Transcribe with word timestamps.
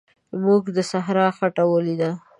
موږ 0.43 0.63
د 0.75 0.77
صحرا 0.91 1.27
خټه 1.37 1.63
ولیده. 1.71 2.11